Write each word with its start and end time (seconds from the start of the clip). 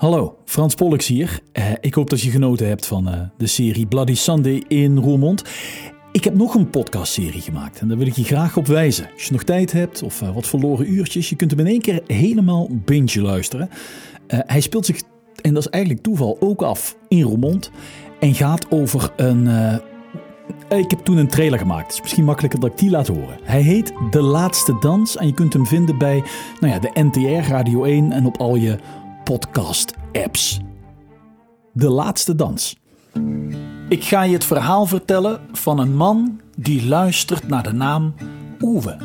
Hallo, 0.00 0.36
Frans 0.44 0.74
Pollux 0.74 1.06
hier. 1.06 1.40
Uh, 1.52 1.64
ik 1.80 1.94
hoop 1.94 2.10
dat 2.10 2.20
je 2.20 2.30
genoten 2.30 2.68
hebt 2.68 2.86
van 2.86 3.08
uh, 3.08 3.20
de 3.36 3.46
serie 3.46 3.86
Bloody 3.86 4.14
Sunday 4.14 4.64
in 4.68 4.98
Roermond. 4.98 5.44
Ik 6.12 6.24
heb 6.24 6.34
nog 6.34 6.54
een 6.54 6.70
podcastserie 6.70 7.40
gemaakt 7.40 7.80
en 7.80 7.88
daar 7.88 7.96
wil 7.96 8.06
ik 8.06 8.16
je 8.16 8.24
graag 8.24 8.56
op 8.56 8.66
wijzen. 8.66 9.10
Als 9.12 9.24
je 9.24 9.32
nog 9.32 9.42
tijd 9.42 9.72
hebt 9.72 10.02
of 10.02 10.22
uh, 10.22 10.34
wat 10.34 10.46
verloren 10.46 10.92
uurtjes, 10.92 11.28
je 11.28 11.36
kunt 11.36 11.50
hem 11.50 11.60
in 11.60 11.66
één 11.66 11.80
keer 11.80 12.02
helemaal 12.06 12.68
binge 12.84 13.20
luisteren. 13.20 13.68
hij 14.26 14.60
speelt 14.60 14.86
zich, 14.86 15.02
en 15.42 15.54
dat 15.54 15.62
is 15.62 15.70
eigenlijk 15.70 16.02
toeval, 16.02 16.36
ook 16.40 16.62
af 16.62 16.96
in 17.08 17.22
Roermond. 17.22 17.70
En 18.20 18.34
gaat 18.34 18.70
over 18.70 19.12
een... 19.16 19.46
ik 20.68 20.90
heb 20.90 20.98
toen 20.98 21.16
een 21.16 21.28
trailer 21.28 21.58
gemaakt. 21.58 21.86
Het 21.86 21.94
is 21.94 22.00
misschien 22.00 22.24
makkelijker 22.24 22.60
dat 22.60 22.70
ik 22.70 22.78
die 22.78 22.90
laat 22.90 23.06
horen. 23.06 23.38
Hij 23.42 23.62
heet 23.62 23.92
De 24.10 24.22
Laatste 24.22 24.76
Dans 24.80 25.16
en 25.16 25.26
je 25.26 25.34
kunt 25.34 25.52
hem 25.52 25.66
vinden 25.66 25.98
bij 25.98 26.22
nou 26.60 26.72
ja, 26.72 26.78
de 26.78 26.90
NTR, 27.02 27.50
Radio 27.50 27.84
1 27.84 28.12
en 28.12 28.26
op 28.26 28.36
al 28.36 28.56
je 28.56 28.78
podcast-apps. 29.30 30.60
De 31.72 31.88
laatste 31.88 32.34
dans. 32.34 32.76
Ik 33.88 34.04
ga 34.04 34.22
je 34.22 34.32
het 34.32 34.44
verhaal 34.44 34.86
vertellen 34.86 35.40
van 35.52 35.78
een 35.78 35.96
man 35.96 36.40
die 36.56 36.86
luistert 36.86 37.48
naar 37.48 37.62
de 37.62 37.72
naam 37.72 38.14
Oewe. 38.60 38.96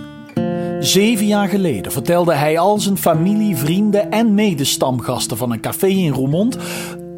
Zeven 0.79 1.25
jaar 1.25 1.47
geleden 1.47 1.91
vertelde 1.91 2.33
hij 2.33 2.59
al 2.59 2.79
zijn 2.79 2.97
familie, 2.97 3.55
vrienden 3.55 4.11
en 4.11 4.33
medestamgasten 4.33 5.37
van 5.37 5.51
een 5.51 5.59
café 5.59 5.87
in 5.87 6.11
Roermond 6.11 6.57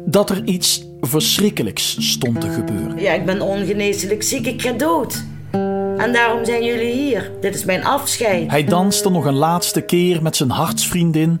dat 0.06 0.30
er 0.30 0.44
iets 0.44 0.84
verschrikkelijks 1.00 2.10
stond 2.10 2.40
te 2.40 2.48
gebeuren. 2.48 2.98
Ja, 2.98 3.12
ik 3.12 3.24
ben 3.24 3.40
ongeneeslijk 3.40 4.22
ziek, 4.22 4.46
ik 4.46 4.62
ga 4.62 4.72
dood. 4.72 5.24
En 5.96 6.12
daarom 6.12 6.44
zijn 6.44 6.64
jullie 6.64 6.92
hier. 6.92 7.32
Dit 7.40 7.54
is 7.54 7.64
mijn 7.64 7.84
afscheid. 7.84 8.50
Hij 8.50 8.64
danste 8.64 9.10
nog 9.10 9.24
een 9.24 9.34
laatste 9.34 9.80
keer 9.80 10.22
met 10.22 10.36
zijn 10.36 10.50
hartsvriendin 10.50 11.40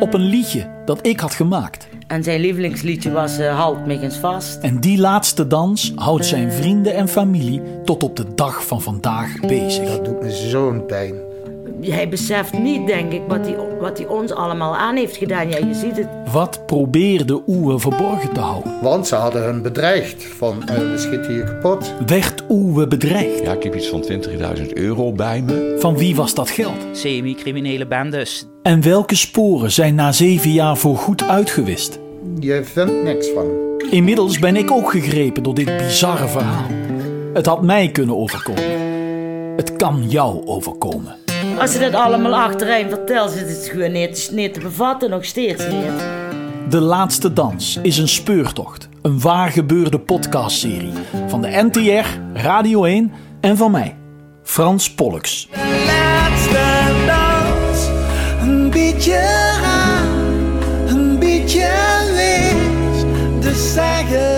op 0.00 0.14
een 0.14 0.24
liedje 0.24 0.76
dat 0.88 1.06
ik 1.06 1.20
had 1.20 1.34
gemaakt. 1.34 1.88
En 2.06 2.22
zijn 2.22 2.40
lievelingsliedje 2.40 3.10
was 3.10 3.38
uh, 3.38 3.58
Halt 3.58 3.86
me 3.86 4.00
eens 4.00 4.16
vast. 4.16 4.62
En 4.62 4.80
die 4.80 4.98
laatste 4.98 5.46
dans 5.46 5.92
houdt 5.94 6.26
zijn 6.26 6.52
vrienden 6.52 6.94
en 6.94 7.08
familie 7.08 7.62
tot 7.84 8.02
op 8.02 8.16
de 8.16 8.34
dag 8.34 8.66
van 8.66 8.82
vandaag 8.82 9.40
bezig. 9.40 9.88
Dat 9.88 10.04
doet 10.04 10.22
me 10.22 10.30
zo'n 10.30 10.86
pijn 10.86 11.27
hij 11.80 12.08
beseft 12.08 12.58
niet, 12.58 12.86
denk 12.86 13.12
ik, 13.12 13.22
wat 13.28 13.46
hij, 13.46 13.56
wat 13.80 13.98
hij 13.98 14.06
ons 14.06 14.32
allemaal 14.32 14.76
aan 14.76 14.96
heeft 14.96 15.16
gedaan. 15.16 15.50
Ja, 15.50 15.56
je 15.56 15.74
ziet 15.74 15.96
het. 15.96 16.06
Wat 16.32 16.66
probeerde 16.66 17.42
Oewe 17.46 17.78
verborgen 17.78 18.32
te 18.32 18.40
houden? 18.40 18.72
Want 18.82 19.06
ze 19.06 19.14
hadden 19.14 19.42
hem 19.42 19.62
bedreigd 19.62 20.24
van 20.24 20.62
uh, 20.70 20.76
we 20.76 20.98
schieten 20.98 21.34
je 21.34 21.44
kapot. 21.44 21.94
Werd 22.06 22.44
Oewe 22.48 22.86
bedreigd? 22.86 23.42
Ja, 23.44 23.52
ik 23.52 23.62
heb 23.62 23.74
iets 23.74 23.88
van 23.88 24.04
20.000 24.56 24.72
euro 24.72 25.12
bij 25.12 25.42
me. 25.42 25.76
Van 25.78 25.96
wie 25.96 26.16
was 26.16 26.34
dat 26.34 26.50
geld? 26.50 26.86
Semi-criminele 26.92 27.86
bendes. 27.86 28.46
En 28.62 28.82
welke 28.82 29.14
sporen 29.14 29.70
zijn 29.72 29.94
na 29.94 30.12
zeven 30.12 30.50
jaar 30.50 30.76
voorgoed 30.76 31.28
uitgewist? 31.28 31.98
Je 32.40 32.64
vindt 32.64 33.02
niks 33.02 33.28
van 33.34 33.66
Inmiddels 33.90 34.38
ben 34.38 34.56
ik 34.56 34.70
ook 34.70 34.90
gegrepen 34.90 35.42
door 35.42 35.54
dit 35.54 35.76
bizarre 35.76 36.28
verhaal. 36.28 36.66
Het 37.34 37.46
had 37.46 37.62
mij 37.62 37.90
kunnen 37.90 38.16
overkomen. 38.16 38.64
Het 39.56 39.76
kan 39.76 40.08
jou 40.08 40.46
overkomen. 40.46 41.27
Als 41.58 41.72
je 41.72 41.78
dat 41.78 41.94
allemaal 41.94 42.36
achterin 42.36 42.88
vertelt, 42.88 43.30
zit 43.30 43.48
het 43.48 43.68
gewoon 43.72 43.92
niet, 43.92 44.52
te 44.52 44.60
bevatten, 44.60 45.10
nog 45.10 45.24
steeds 45.24 45.68
niet. 45.68 46.06
De 46.68 46.80
Laatste 46.80 47.32
Dans 47.32 47.78
is 47.82 47.98
een 47.98 48.08
speurtocht. 48.08 48.88
Een 49.02 49.20
waar 49.20 49.50
gebeurde 49.50 49.98
podcastserie 49.98 50.92
van 51.26 51.42
de 51.42 51.48
NTR, 51.48 52.08
Radio 52.32 52.84
1 52.84 53.12
en 53.40 53.56
van 53.56 53.70
mij, 53.70 53.96
Frans 54.42 54.94
Pollux. 54.94 55.48
De 55.50 55.84
laatste 55.86 56.58
dans, 57.06 57.88
een 58.42 58.70
beetje 58.70 59.12
raar. 59.62 60.06
een 60.86 61.18
beetje 61.18 61.70
licht, 62.14 63.42
de 63.42 63.70
zeggen. 63.74 64.37